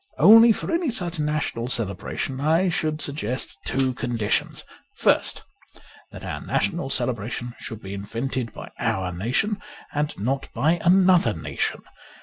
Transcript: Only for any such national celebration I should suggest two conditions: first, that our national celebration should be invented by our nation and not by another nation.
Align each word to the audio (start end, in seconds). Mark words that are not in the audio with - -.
Only 0.17 0.51
for 0.51 0.71
any 0.71 0.89
such 0.89 1.19
national 1.19 1.67
celebration 1.67 2.41
I 2.41 2.69
should 2.69 3.01
suggest 3.01 3.55
two 3.67 3.93
conditions: 3.93 4.63
first, 4.95 5.43
that 6.11 6.23
our 6.23 6.41
national 6.41 6.89
celebration 6.89 7.53
should 7.59 7.81
be 7.83 7.93
invented 7.93 8.51
by 8.51 8.71
our 8.79 9.11
nation 9.15 9.61
and 9.93 10.11
not 10.17 10.51
by 10.55 10.79
another 10.83 11.35
nation. 11.35 11.83